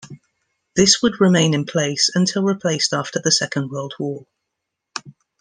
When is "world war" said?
3.69-4.25